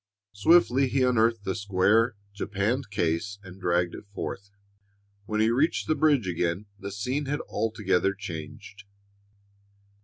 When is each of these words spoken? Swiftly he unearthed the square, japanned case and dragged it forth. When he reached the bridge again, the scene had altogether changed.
Swiftly 0.33 0.87
he 0.87 1.03
unearthed 1.03 1.43
the 1.43 1.53
square, 1.53 2.15
japanned 2.33 2.89
case 2.89 3.37
and 3.43 3.61
dragged 3.61 3.93
it 3.93 4.07
forth. 4.07 4.49
When 5.27 5.41
he 5.41 5.51
reached 5.51 5.85
the 5.87 5.93
bridge 5.93 6.27
again, 6.27 6.65
the 6.79 6.91
scene 6.91 7.27
had 7.27 7.41
altogether 7.41 8.15
changed. 8.15 8.85